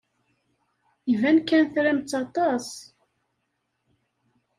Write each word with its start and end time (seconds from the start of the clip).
Iban 1.13 1.37
kan 1.47 1.65
tram-tt 1.73 2.11
aṭas. 2.21 2.67